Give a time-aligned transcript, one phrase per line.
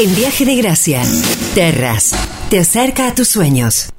[0.00, 1.02] En Viaje de Gracia,
[1.56, 2.14] Terras,
[2.50, 3.92] te acerca a tus sueños.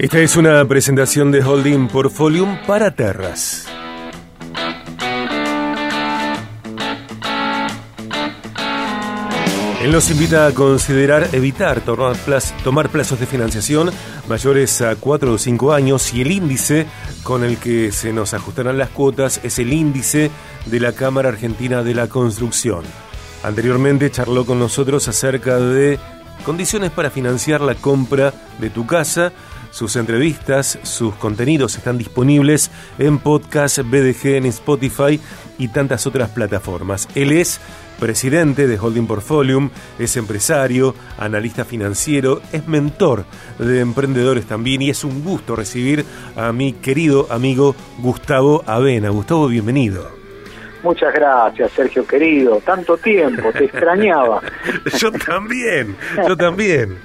[0.00, 3.67] Esta es una presentación de Holding Portfolium para Terras.
[9.88, 13.90] Él nos invita a considerar evitar tomar, plazos de financiación
[14.28, 16.84] mayores a 4 o 5 años y el índice
[17.22, 20.30] con el que se nos ajustarán las cuotas es el índice
[20.66, 22.84] de la Cámara Argentina de la Construcción.
[23.42, 25.98] Anteriormente charló con nosotros acerca de
[26.44, 29.32] condiciones para financiar la compra de tu casa.
[29.70, 35.18] Sus entrevistas, sus contenidos están disponibles en podcast BDG, en Spotify
[35.58, 37.08] y tantas otras plataformas.
[37.14, 37.60] Él es
[37.98, 43.24] presidente de Holding Portfolium, es empresario, analista financiero, es mentor
[43.58, 46.04] de emprendedores también y es un gusto recibir
[46.36, 49.10] a mi querido amigo Gustavo Avena.
[49.10, 50.18] Gustavo, bienvenido.
[50.82, 52.60] Muchas gracias, Sergio querido.
[52.64, 54.40] Tanto tiempo, te extrañaba.
[54.98, 55.96] yo también,
[56.26, 56.98] yo también.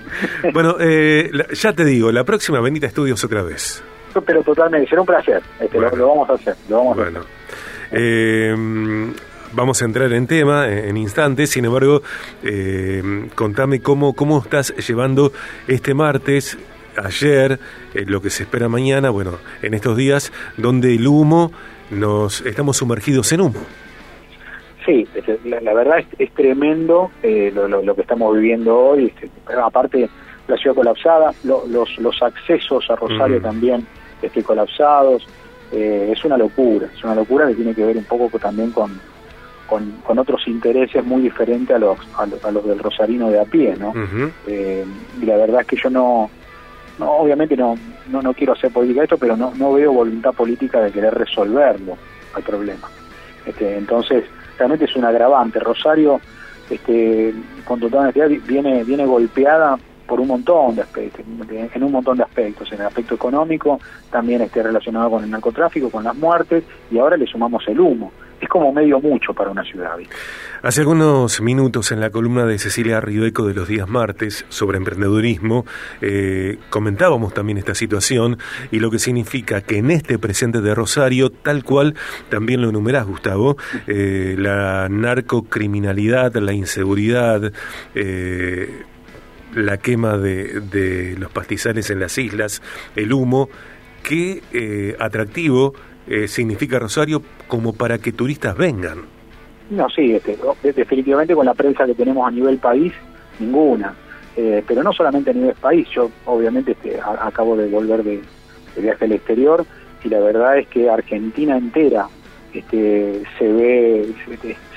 [0.53, 3.83] Bueno, eh, ya te digo, la próxima venita estudios otra vez.
[4.25, 5.41] Pero totalmente, será un placer.
[5.59, 6.55] Este, lo, vamos a hacer.
[6.69, 7.21] Lo vamos bueno.
[7.93, 8.55] Eh,
[9.53, 12.01] vamos a entrar en tema en, instantes, sin embargo,
[12.43, 15.31] eh, contame cómo, cómo estás llevando
[15.67, 16.57] este martes,
[16.97, 17.59] ayer,
[17.93, 21.51] eh, lo que se espera mañana, bueno, en estos días, donde el humo,
[21.91, 23.59] nos estamos sumergidos en humo.
[24.85, 25.07] Sí,
[25.45, 29.29] la, verdad es, tremendo eh, lo, que estamos viviendo hoy, este,
[29.61, 30.09] aparte
[30.47, 33.43] la ciudad colapsada, los, los accesos a Rosario mm.
[33.43, 33.87] también
[34.21, 35.25] este, colapsados,
[35.73, 38.91] es una locura, es una locura que tiene que ver un poco también con,
[39.67, 43.93] con, otros intereses muy diferentes a los, a, los del rosarino de a pie, ¿no?
[44.47, 44.85] Eh,
[45.21, 46.29] y la verdad es que yo no,
[46.99, 47.75] no obviamente no,
[48.09, 51.97] no, no quiero hacer política esto, pero no, no veo voluntad política de querer resolverlo
[52.35, 52.87] al problema.
[53.45, 54.25] Este, entonces,
[54.57, 55.59] realmente es un agravante.
[55.59, 56.21] Rosario,
[56.69, 57.33] este,
[57.65, 59.77] con total honestidad, viene, viene golpeada
[60.07, 63.79] por un montón de aspectos, en un montón de aspectos, en el aspecto económico,
[64.11, 68.11] también esté relacionado con el narcotráfico, con las muertes, y ahora le sumamos el humo
[68.43, 69.91] es como medio mucho para una ciudad.
[70.61, 75.65] Hace algunos minutos en la columna de Cecilia Ribeco de los días martes sobre emprendedurismo,
[76.01, 78.37] eh, comentábamos también esta situación
[78.71, 81.95] y lo que significa que en este presente de Rosario, tal cual
[82.29, 87.51] también lo enumerás, Gustavo, eh, la narcocriminalidad, la inseguridad,
[87.95, 88.83] eh,
[89.55, 92.61] la quema de, de, los pastizales en las islas,
[92.95, 93.49] el humo,
[94.03, 95.73] qué atractivo
[96.05, 99.03] eh, significa Rosario como para que turistas vengan.
[99.69, 100.37] No, sí, este,
[100.73, 102.93] definitivamente con la prensa que tenemos a nivel país,
[103.39, 103.95] ninguna.
[104.35, 108.21] Eh, pero no solamente a nivel país, yo obviamente este, acabo de volver de,
[108.75, 109.65] viaje al exterior
[110.03, 112.07] y la verdad es que Argentina entera
[112.53, 114.13] este, se ve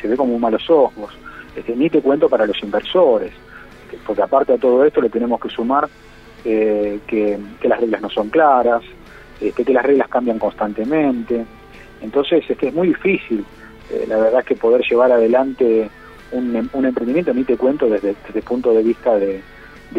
[0.00, 1.12] se, ve como malos ojos.
[1.56, 3.32] Este, ni te cuento para los inversores,
[4.06, 5.88] porque aparte de todo esto le tenemos que sumar
[6.44, 8.82] eh, que, las reglas no son claras,
[9.40, 11.44] este, que las reglas cambian constantemente.
[12.00, 13.44] Entonces este, es muy difícil,
[13.90, 15.90] eh, la verdad, que poder llevar adelante
[16.32, 19.42] un, em, emprendimiento, ni te cuento desde, el punto de vista de,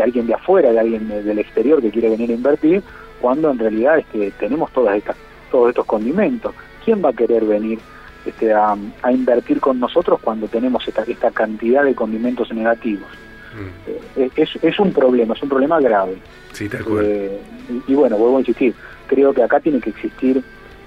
[0.01, 2.83] alguien de afuera, de alguien del exterior que quiere venir a invertir,
[3.19, 5.17] cuando en realidad este, tenemos todas estas,
[5.51, 6.53] todos estos condimentos.
[6.85, 7.79] ¿Quién va a querer venir
[8.25, 8.77] este, a,
[9.11, 13.09] invertir con nosotros cuando tenemos esta, esta cantidad de condimentos negativos?
[13.57, 14.19] Mm.
[14.21, 16.17] Eh, es, es un problema, es un problema grave.
[16.53, 16.69] Sí,
[17.01, 17.39] eh,
[17.87, 18.73] y, bueno, vuelvo a insistir,
[19.07, 20.41] creo que acá tiene que existir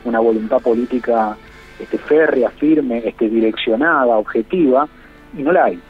[0.05, 1.37] una voluntad política
[1.79, 4.89] este, férrea, firme, este, direccionada, objetiva,
[5.37, 5.81] y no la hay.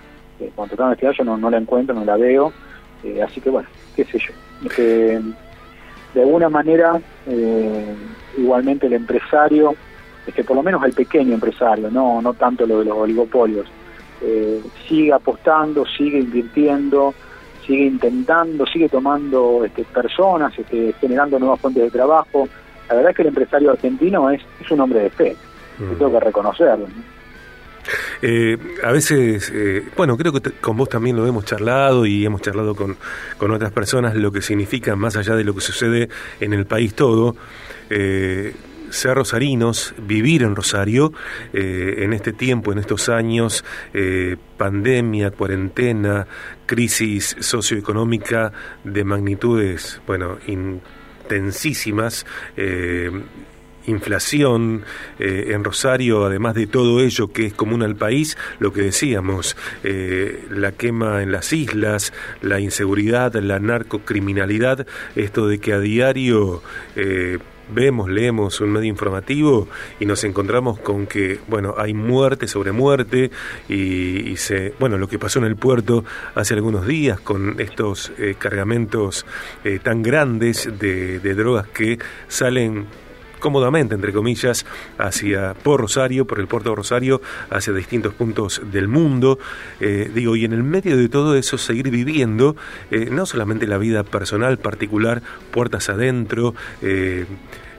[0.41, 2.52] Eh, cuando toda honestidad yo no, no, la encuentro, no la veo,
[3.04, 4.32] eh, así que bueno, qué sé yo.
[4.66, 5.20] Este,
[6.14, 7.94] de alguna manera, eh,
[8.36, 9.74] igualmente el empresario,
[10.26, 13.66] este, por lo menos el pequeño empresario, no, no tanto lo de los oligopolios,
[14.20, 17.14] eh, sigue apostando, sigue invirtiendo,
[17.66, 22.48] sigue intentando, sigue tomando este, personas, este, generando nuevas fuentes de trabajo.
[22.88, 25.36] La verdad es que el empresario argentino es, es un hombre de fe,
[25.78, 25.98] mm.
[25.98, 26.86] tengo que reconocerlo.
[28.22, 32.42] Eh, a veces, eh, bueno, creo que con vos también lo hemos charlado y hemos
[32.42, 32.97] charlado con,
[33.39, 36.09] con otras personas lo que significa, más allá de lo que sucede
[36.41, 37.36] en el país todo,
[37.89, 38.54] eh,
[38.91, 41.13] ser rosarinos, vivir en Rosario
[41.53, 43.65] eh, en este tiempo, en estos años,
[43.95, 46.27] eh, pandemia, cuarentena,
[46.66, 48.53] crisis socioeconómica
[48.84, 52.27] de magnitudes, bueno, intensísimas.
[52.57, 53.10] Eh,
[53.87, 54.84] inflación
[55.19, 60.72] en Rosario, además de todo ello que es común al país, lo que decíamos, la
[60.72, 62.13] quema en las islas,
[62.43, 64.86] la inseguridad, la narcocriminalidad,
[65.16, 66.63] esto de que a diario
[67.72, 69.69] vemos, leemos un medio informativo
[69.99, 73.31] y nos encontramos con que, bueno, hay muerte sobre muerte
[73.69, 79.27] y, se, bueno, lo que pasó en el puerto hace algunos días con estos cargamentos
[79.83, 82.87] tan grandes de, de drogas que salen
[83.41, 84.65] cómodamente, entre comillas,
[84.98, 87.21] hacia por Rosario, por el puerto de Rosario,
[87.51, 89.39] hacia distintos puntos del mundo.
[89.81, 92.57] Eh, digo, y en el medio de todo eso seguir viviendo
[92.91, 97.27] eh, no solamente la vida personal, particular, puertas adentro, eh,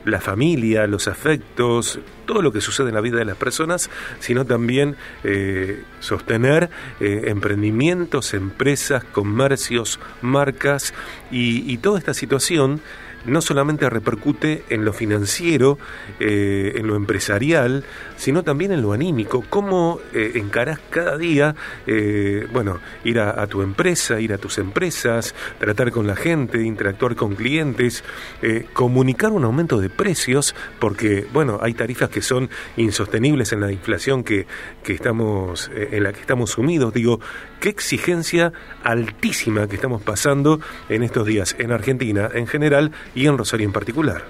[0.03, 4.45] la familia, los afectos, todo lo que sucede en la vida de las personas, sino
[4.45, 4.95] también
[5.99, 10.95] sostener emprendimientos, empresas, comercios, marcas
[11.29, 12.81] y, y toda esta situación
[13.25, 15.77] no solamente repercute en lo financiero,
[16.19, 17.83] eh, en lo empresarial,
[18.17, 19.43] sino también en lo anímico.
[19.49, 21.55] ¿Cómo eh, encarás cada día,
[21.87, 27.15] eh, bueno, ir a, tu empresa, ir a tus empresas, tratar con la gente, interactuar
[27.15, 28.03] con clientes,
[28.73, 34.23] comunicar un aumento de precios, porque, bueno, hay tarifas que son insostenibles en la inflación
[34.23, 34.45] que,
[34.83, 36.93] que estamos, en la que estamos sumidos.
[36.93, 37.19] Digo,
[37.59, 38.53] qué exigencia
[38.83, 40.59] altísima que estamos pasando
[40.89, 44.21] en estos días en Argentina en general y en Rosario en particular.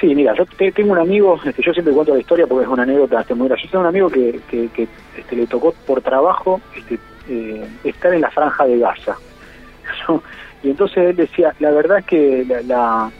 [0.00, 2.84] Sí, mira, yo tengo un amigo, este, yo siempre cuento la historia porque es una
[2.84, 3.72] anécdota este, muy graciosa.
[3.72, 6.98] Tengo un amigo que, este, le tocó por trabajo este,
[7.28, 9.16] eh, estar en la franja de Gaza.
[10.62, 13.10] y entonces él decía, la verdad es que la,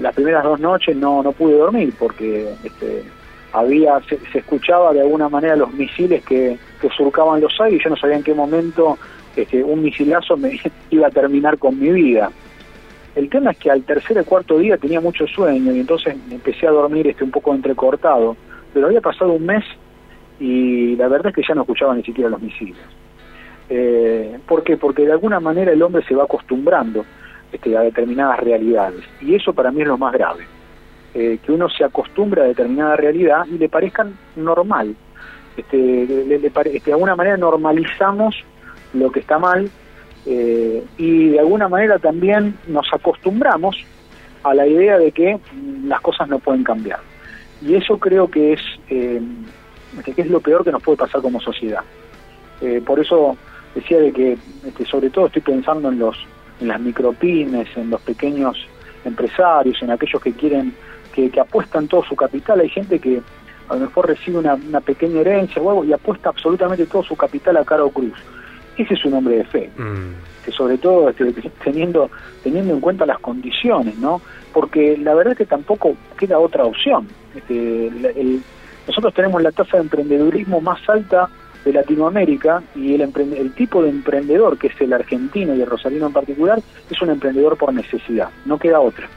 [0.00, 3.04] las primeras dos noches no, no pude dormir porque este,
[3.52, 7.90] había se, escuchaba de alguna manera los misiles que, que surcaban los aires y yo
[7.90, 8.98] no sabía en qué momento
[9.36, 10.58] este, un misilazo me
[10.90, 12.30] iba a terminar con mi vida.
[13.14, 16.66] El tema es que al tercer o cuarto día tenía mucho sueño y entonces empecé
[16.66, 18.36] a dormir este un poco entrecortado.
[18.72, 19.64] Pero había pasado un mes
[20.40, 22.76] y la verdad es que ya no escuchaba ni siquiera los misiles.
[23.70, 24.76] Eh, ¿Por qué?
[24.76, 27.04] Porque de alguna manera el hombre se va acostumbrando
[27.52, 29.04] este, a determinadas realidades.
[29.20, 30.44] Y eso para mí es lo más grave.
[31.14, 34.96] Eh, que uno se acostumbre a determinada realidad y le parezcan normal.
[35.56, 38.34] Este, le, este, de alguna manera normalizamos
[38.92, 39.70] lo que está mal
[40.26, 43.76] eh, y de alguna manera también nos acostumbramos
[44.42, 45.38] a la idea de que
[45.84, 47.00] las cosas no pueden cambiar.
[47.62, 48.60] Y eso creo que es,
[48.90, 49.20] eh,
[50.04, 51.82] que es lo peor que nos puede pasar como sociedad.
[52.60, 53.36] Eh, por eso
[53.74, 56.16] decía de que este, sobre todo estoy pensando en los
[56.60, 58.56] en las micropymes, en los pequeños
[59.04, 60.72] empresarios, en aquellos que quieren,
[61.12, 62.60] que, apuestan todo su capital.
[62.60, 63.20] Hay gente que
[63.68, 67.56] a lo mejor recibe una, pequeña herencia o algo y apuesta absolutamente todo su capital
[67.56, 68.14] a Caro Cruz
[68.76, 70.44] ese es un hombre de fe, mm.
[70.44, 71.32] que sobre todo este,
[71.62, 72.10] teniendo,
[72.42, 74.20] teniendo en cuenta las condiciones, ¿no?
[74.52, 77.08] Porque la verdad es que tampoco queda otra opción.
[77.34, 77.90] Este,
[78.86, 81.28] nosotros tenemos la tasa de emprendedurismo más alta
[81.64, 86.06] de Latinoamérica y el, el tipo de emprendedor que es el argentino y el rosarino
[86.06, 86.60] en particular
[86.90, 89.08] es un emprendedor por necesidad, no queda otra.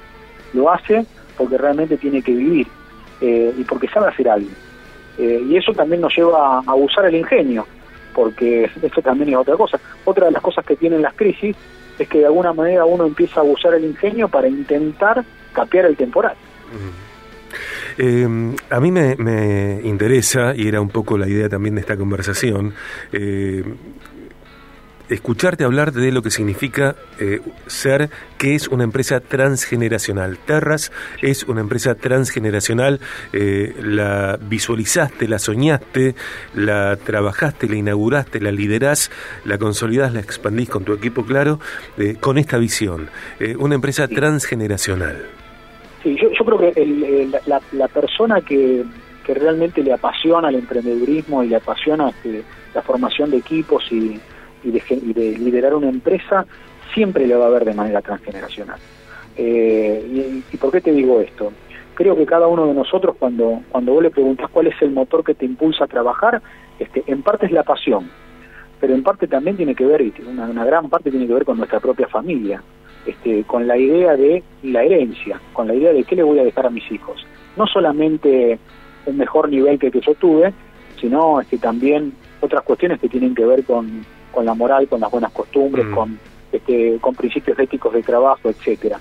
[0.54, 1.06] Lo hace
[1.38, 2.68] porque realmente tiene que vivir
[3.22, 4.50] eh, y porque sabe hacer algo.
[5.18, 7.66] Eh, y eso también nos lleva a usar el ingenio,
[8.18, 9.80] porque esto también es otra cosa.
[10.04, 11.56] Otra de las cosas que tienen las crisis
[12.00, 15.24] es que de alguna manera uno empieza a usar el ingenio para intentar
[15.54, 16.36] capear el temporal.
[18.00, 18.28] Eh,
[18.72, 22.74] a mí me, interesa, y era un poco la idea también de esta conversación,
[23.12, 23.64] eh,
[25.10, 30.38] escucharte hablar de lo que significa eh, ser, que es una empresa transgeneracional.
[30.38, 33.00] Terras es una empresa transgeneracional,
[33.34, 36.16] eh, la visualizaste, la soñaste,
[36.54, 39.12] la trabajaste, la inauguraste, la liderás,
[39.46, 41.60] la consolidás, la expandís con tu equipo, claro,
[41.98, 43.10] eh, con esta visión.
[43.60, 45.26] una empresa transgeneracional.
[46.04, 48.84] Sí, yo, creo que la, persona que,
[49.26, 54.20] que realmente le apasiona el emprendedurismo y le apasiona este, la formación de equipos y
[54.68, 56.46] y de, liderar una empresa,
[56.94, 58.80] siempre lo va a haber de manera transgeneracional.
[59.36, 61.52] Eh, y, por qué te digo esto?
[61.94, 65.24] Creo que cada uno de nosotros, cuando, cuando vos le preguntas cuál es el motor
[65.24, 66.42] que te impulsa a trabajar,
[66.80, 68.10] este, en parte es la pasión,
[68.80, 71.46] pero en parte también tiene que ver, y una, una gran parte tiene que ver
[71.46, 72.62] con nuestra propia familia,
[73.06, 76.44] este, con la idea de la herencia, con la idea de qué le voy a
[76.44, 77.26] dejar a mis hijos.
[77.56, 78.60] No solamente
[79.06, 80.54] un mejor nivel que, que yo tuve,
[81.00, 85.12] sino este, también otras cuestiones que tienen que ver con, con la moral, con las
[85.12, 85.94] buenas costumbres, mm.
[85.94, 86.20] con,
[86.52, 89.00] este, con principios éticos de trabajo, etcétera.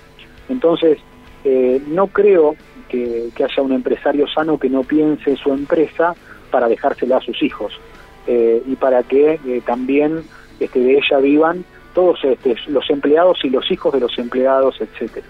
[0.49, 0.99] Entonces,
[1.43, 2.55] eh, no creo
[2.89, 6.15] que, haya un empresario sano que no piense su empresa
[6.51, 7.73] para dejársela a sus hijos
[8.25, 10.23] eh, y para que eh, también
[10.59, 15.25] este, de ella vivan todos este, los empleados y los hijos de los empleados, etcétera.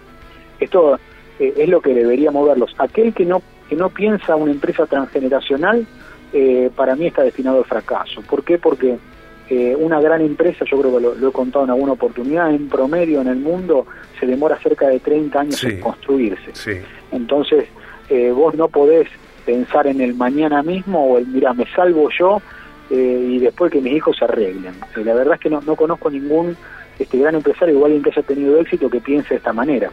[0.59, 0.99] Esto
[1.39, 2.73] eh, es lo que debería moverlos.
[2.77, 5.85] Aquel que no, que no piensa una empresa transgeneracional,
[6.33, 8.21] eh, para mí está destinado al fracaso.
[8.21, 8.57] ¿Por qué?
[8.57, 8.97] Porque
[9.49, 13.21] eh, una gran empresa, yo creo que lo, he contado en alguna oportunidad, en promedio
[13.21, 13.85] en el mundo
[14.19, 16.81] se demora cerca de 30 años en construirse.
[17.11, 17.65] Entonces,
[18.33, 19.07] vos no podés
[19.45, 22.41] pensar en el mañana mismo o el, mira, me salvo yo
[22.89, 24.73] y después que mis hijos se arreglen.
[24.95, 26.57] la verdad es que no, no conozco ningún
[26.99, 29.91] este gran empresario o alguien que haya tenido éxito que piense de esta manera.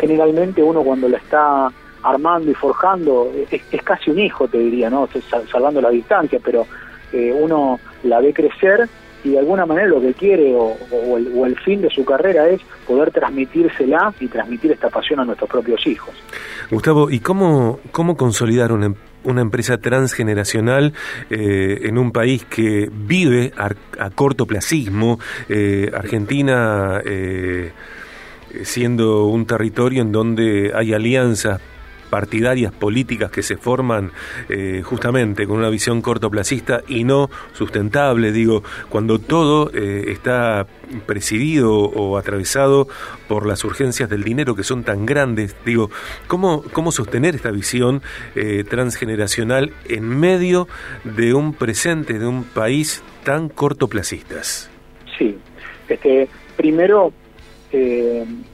[0.00, 5.08] Generalmente uno cuando la está armando y forjando es, casi un hijo, te diría, ¿no?
[5.50, 6.66] Salvando la distancia, pero
[7.12, 8.88] eh, uno la ve crecer
[9.24, 10.76] y de alguna manera lo que quiere o,
[11.16, 15.84] el, fin de su carrera es poder transmitírsela y transmitir esta pasión a nuestros propios
[15.86, 16.14] hijos.
[16.70, 18.94] Gustavo, ¿y cómo, cómo consolidar una,
[19.24, 20.92] una empresa transgeneracional
[21.30, 25.18] eh, en un país que vive a, a cortoplacismo?
[25.48, 27.00] Eh, Argentina
[28.62, 31.60] siendo un territorio en donde hay alianzas
[32.06, 34.12] partidarias políticas que se forman
[34.48, 40.66] eh, justamente con una visión cortoplacista y no sustentable, digo, cuando todo eh, está
[41.06, 42.88] presidido o atravesado
[43.28, 45.90] por las urgencias del dinero que son tan grandes, digo,
[46.26, 48.02] ¿cómo, cómo sostener esta visión
[48.34, 50.68] eh, transgeneracional en medio
[51.04, 54.70] de un presente, de un país tan cortoplacistas?
[55.18, 55.36] Sí,
[55.88, 57.12] este, primero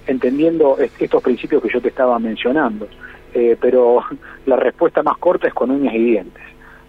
[0.06, 2.88] entendiendo estos principios que yo te estaba mencionando.
[3.34, 4.02] Eh, pero
[4.46, 6.42] la respuesta más corta es con uñas y dientes.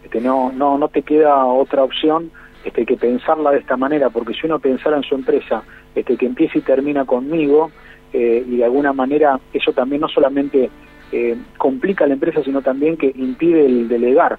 [0.04, 2.32] Este, no, no, no te queda otra opción
[2.64, 5.64] este, que pensarla de esta manera, porque si uno pensara en su empresa
[5.96, 7.72] este, que empieza y termina conmigo,
[8.12, 10.70] eh, y de alguna manera eso también no solamente
[11.12, 14.38] eh, complica la empresa, sino también que impide el delegar.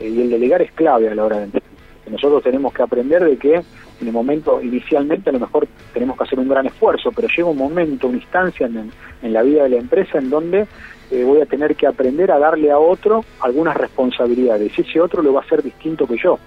[0.00, 1.44] y el delegar es clave a la hora de
[2.10, 6.24] Nosotros tenemos que aprender de que en el momento, inicialmente a lo mejor tenemos que
[6.24, 8.90] hacer un gran esfuerzo, pero llega un momento, una instancia en,
[9.22, 10.66] en la vida de la empresa en donde
[11.12, 14.78] eh, voy a tener que aprender a darle a otro algunas responsabilidades.
[14.78, 16.38] Ese otro lo va a hacer distinto que yo.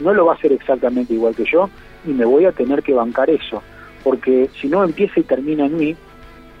[0.00, 1.70] No lo va a hacer exactamente igual que yo
[2.04, 3.62] y me voy a tener que bancar eso.
[4.02, 5.96] Porque si no empieza y termina en mí,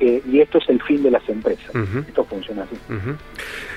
[0.00, 1.70] eh, y esto es el fin de las empresas.
[2.06, 2.76] Esto funciona así.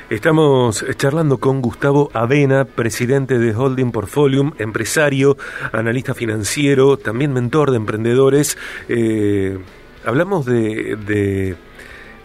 [0.10, 5.38] Estamos charlando con Gustavo Avena, presidente de Holding Portfolium, empresario,
[5.72, 8.58] analista financiero, también mentor de emprendedores.
[8.90, 9.58] Eh,
[10.06, 11.56] hablamos de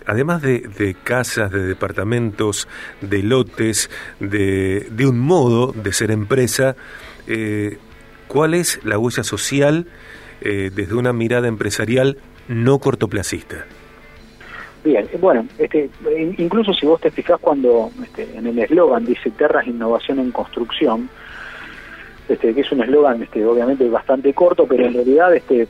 [0.06, 2.68] además de, casas, de departamentos,
[3.00, 3.90] de lotes,
[4.20, 6.76] de, de, un modo de ser empresa,
[8.30, 9.87] ¿Cuál es la huella social
[10.40, 13.66] eh, desde una mirada empresarial no cortoplacista?
[14.84, 15.90] Bien, bueno, este,
[16.38, 21.08] incluso si vos te fijás cuando este, en el eslogan dice Terras Innovación en Construcción,
[22.28, 25.66] este, que es un eslogan este, obviamente bastante corto, pero en realidad este,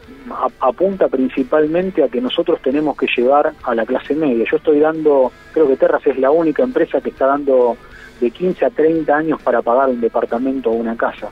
[0.60, 4.44] apunta principalmente a que nosotros tenemos que llevar a la clase media.
[4.50, 7.78] Yo estoy dando, creo que Terras es la única empresa que está dando
[8.20, 11.30] de 15 a 30 años para pagar un departamento o una casa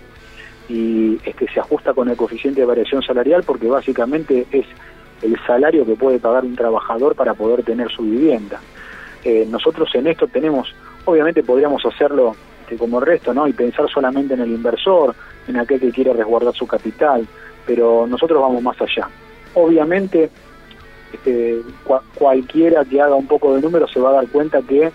[0.69, 4.67] y es que se ajusta con el coeficiente de variación salarial porque básicamente es
[5.23, 8.61] el salario que puede pagar un trabajador para poder tener su vivienda.
[9.25, 13.49] Eh, nosotros en esto tenemos, obviamente podríamos hacerlo este, como el resto, ¿no?
[13.49, 15.15] Y pensar solamente en el inversor,
[15.47, 17.27] en aquel que quiere resguardar su capital,
[17.67, 19.09] pero nosotros vamos más allá.
[19.55, 20.31] Obviamente
[21.13, 21.61] este,
[22.15, 24.93] cualquiera que haga un poco de número se va a dar cuenta que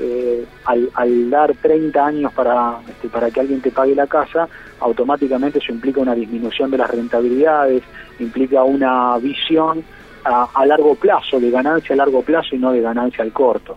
[0.00, 4.48] eh, al, dar 30 años para, este, para que alguien te pague la casa,
[4.80, 7.82] automáticamente eso implica una disminución de las rentabilidades,
[8.18, 9.82] implica una visión
[10.24, 13.76] a, largo plazo, de ganancia a largo plazo y no de ganancia al corto.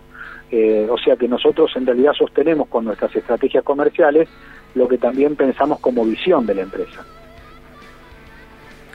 [0.51, 4.27] Eh, o sea que nosotros en realidad sostenemos con nuestras estrategias comerciales
[4.75, 7.05] lo que también pensamos como visión de la empresa.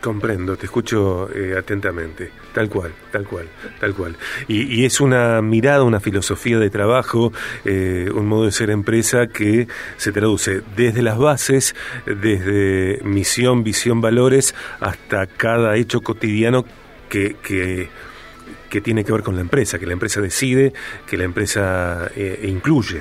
[0.07, 3.49] Comprendo, te escucho eh, atentamente, tal cual, tal cual,
[3.81, 4.17] tal cual.
[4.47, 7.33] Y, es una mirada, una filosofía de trabajo,
[7.65, 11.75] eh, un modo de ser empresa que se traduce desde las bases,
[12.07, 16.65] desde misión, visión, valores, hasta cada hecho cotidiano
[17.09, 20.73] que, que, tiene que ver con la empresa, que la empresa decide,
[21.05, 23.01] que la empresa eh, incluye.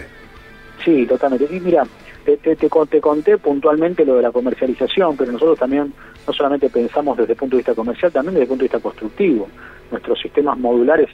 [0.83, 1.55] Sí, totalmente.
[1.55, 1.83] Y mira,
[2.25, 5.94] te, te, te, conté puntualmente lo de la comercialización, pero nosotros también
[6.27, 8.79] no solamente pensamos desde el punto de vista comercial, también desde el punto de vista
[8.79, 9.48] constructivo.
[9.91, 11.10] Nuestros sistemas modulares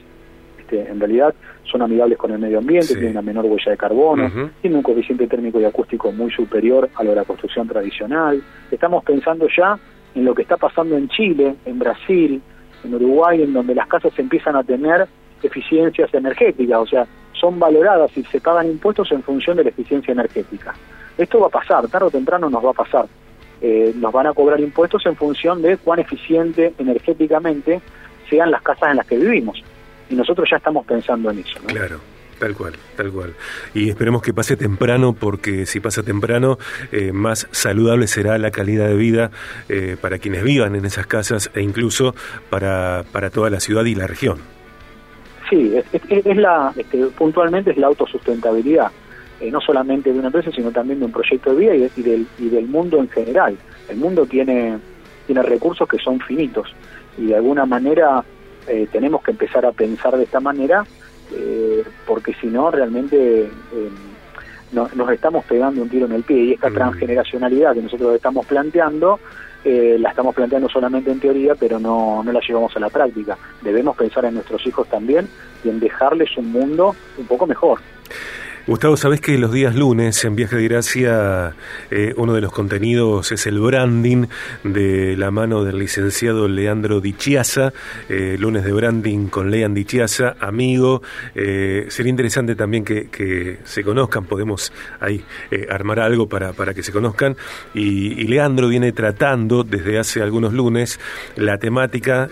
[0.58, 1.34] este, en realidad
[1.70, 5.26] son amigables con el medio ambiente, tienen una menor huella de carbono, tienen un coeficiente
[5.26, 8.42] térmico y acústico muy superior a lo de la construcción tradicional.
[8.70, 9.78] Estamos pensando ya
[10.14, 12.40] en lo que está pasando en Chile, en Brasil,
[12.84, 15.06] en Uruguay, en donde las casas empiezan a tener
[15.42, 20.12] eficiencias energéticas, o sea, son valoradas y se pagan impuestos en función de la eficiencia
[20.12, 20.74] energética.
[21.18, 23.06] Esto va a pasar, tarde o temprano nos va a pasar.
[23.60, 27.80] Eh, nos van a cobrar impuestos en función de cuán eficiente energéticamente
[28.28, 29.62] sean las casas en las que vivimos.
[30.10, 31.60] Y nosotros ya estamos pensando en eso.
[31.66, 32.00] Claro.
[32.42, 33.34] Tal cual, tal cual.
[33.72, 36.58] Y esperemos que pase temprano, porque si pasa temprano,
[36.90, 39.30] eh, más saludable será la calidad de vida
[39.68, 42.16] eh, para quienes vivan en esas casas e incluso
[42.50, 44.38] para, para toda la ciudad y la región.
[45.48, 48.90] Sí, es, la, este, puntualmente es la autosustentabilidad.
[49.42, 52.28] Eh, no solamente de una empresa, sino también de un proyecto de vida y, del,
[52.38, 53.56] y del mundo en general.
[53.88, 54.78] El mundo tiene,
[55.26, 56.72] tiene recursos que son finitos
[57.18, 58.22] y de alguna manera
[58.68, 60.86] eh, tenemos que empezar a pensar de esta manera
[61.34, 63.50] eh, porque si no realmente
[64.70, 66.74] nos estamos pegando un tiro en el pie y esta mm.
[66.74, 69.18] transgeneracionalidad que nosotros estamos planteando
[69.64, 73.38] la estamos planteando solamente en teoría, pero no, no la llevamos a la práctica.
[73.60, 75.28] Debemos pensar en nuestros hijos también
[75.64, 77.80] y en dejarles un mundo un poco mejor.
[78.64, 81.52] Gustavo, sabes que los días lunes en Viaje de Gracia
[81.90, 84.26] eh, uno de los contenidos es el branding
[84.62, 87.72] de la mano del licenciado Leandro Dichiasa,
[88.08, 91.02] eh, lunes de branding con Lean Dichiasa, amigo.
[91.34, 95.24] Eh, sería interesante también que, se conozcan, podemos ahí
[95.68, 97.36] armar algo para, para que se conozcan.
[97.74, 101.00] Y, y, Leandro viene tratando desde hace algunos lunes
[101.34, 102.28] la temática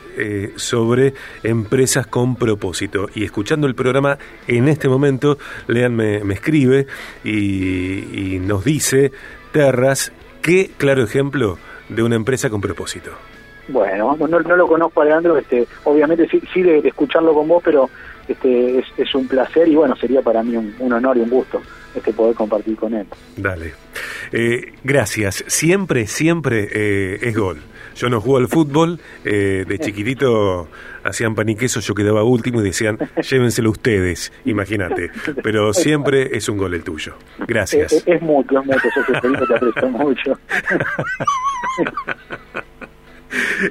[0.57, 3.09] sobre empresas con propósito.
[3.14, 6.87] Y escuchando el programa en este momento, Lean me me, escribe
[7.24, 9.12] y, nos dice,
[9.52, 13.12] Terras, qué claro ejemplo de una empresa con propósito.
[13.68, 17.88] Bueno, no, lo conozco Alejandro, este, obviamente sí, sí de, escucharlo con vos, pero
[18.26, 21.61] este, es, un placer y bueno, sería para mí un, honor y un gusto
[21.94, 23.07] este, poder compartir con él.
[23.37, 23.72] Dale.
[24.33, 25.44] Eh, gracias.
[25.46, 27.59] Siempre, siempre eh, es gol.
[27.96, 30.68] Yo no juego al fútbol, eh, de chiquitito
[31.03, 32.98] hacían pan y queso, yo quedaba último y decían,
[33.29, 35.11] llévenselo ustedes, imagínate.
[35.42, 37.14] Pero siempre es un gol el tuyo.
[37.46, 37.92] Gracias.
[37.92, 40.38] Es, es mucho, es mucho, yo te aprecio mucho.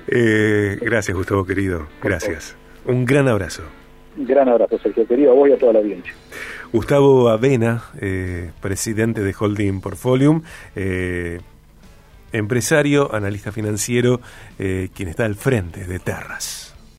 [0.82, 1.88] gracias, Gustavo, querido.
[2.01, 2.55] Gracias.
[2.86, 3.63] Un gran abrazo.
[4.17, 6.13] Un gran abrazo, Sergio, querido, a vos y a toda la audiencia.
[6.71, 10.43] Gustavo Avena, eh, presidente de Holding Portfolium,
[10.75, 11.39] eh,
[12.32, 14.21] empresario, analista financiero,
[14.60, 16.68] eh, quien está al frente de Terras.